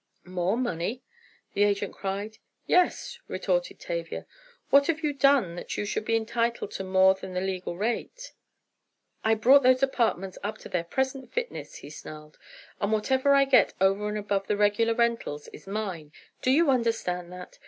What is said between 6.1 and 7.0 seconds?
entitled to